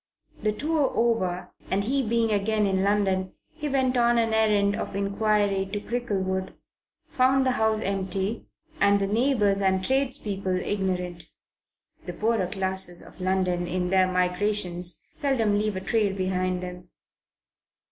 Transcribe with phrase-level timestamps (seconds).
[0.41, 4.95] The tour over, and he being again in London, he went on an errand of
[4.95, 6.55] inquiry to Cricklewood,
[7.05, 8.47] found the house empty
[8.79, 11.27] and the neighbours and tradespeople ignorant.
[12.05, 16.89] The poorer classes of London in their migrations seldom leave a trail behind them.